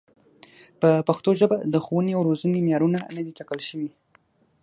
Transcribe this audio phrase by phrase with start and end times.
[0.81, 3.89] په پښتو ژبه د ښوونې او روزنې معیارونه نه دي ټاکل شوي.